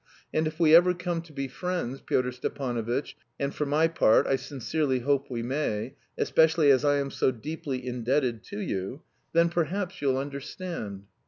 And 0.33 0.47
if 0.47 0.59
we 0.59 0.73
ever 0.73 0.95
come 0.95 1.21
to 1.21 1.31
be 1.31 1.47
friends, 1.47 2.01
Pyotr 2.01 2.31
Stepanovitch, 2.31 3.15
and, 3.39 3.53
for 3.53 3.67
my 3.67 3.87
part, 3.87 4.25
I 4.25 4.35
sincerely 4.35 5.01
hope 5.01 5.29
we 5.29 5.43
may, 5.43 5.93
especially 6.17 6.71
as 6.71 6.83
I 6.83 6.95
am 6.97 7.11
so 7.11 7.29
deeply 7.29 7.85
indebted 7.85 8.41
to 8.45 8.59
you, 8.59 9.03
then, 9.33 9.49
perhaps 9.49 10.01
you'll 10.01 10.17
understand...." 10.17 11.03